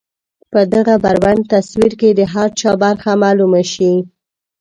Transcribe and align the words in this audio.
په 0.51 0.59
دغه 0.73 0.95
بربنډ 1.03 1.41
تصوير 1.53 1.93
کې 1.99 2.09
د 2.13 2.21
هر 2.33 2.49
چا 2.59 2.71
برخه 2.83 3.11
معلومه 3.23 3.61
شي. 3.73 3.93